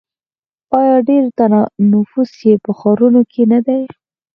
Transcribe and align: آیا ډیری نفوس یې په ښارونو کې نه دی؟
آیا 0.79 0.95
ډیری 1.07 1.29
نفوس 1.91 2.31
یې 2.47 2.53
په 2.63 2.71
ښارونو 2.79 3.21
کې 3.31 3.43
نه 3.51 3.59
دی؟ 3.65 3.81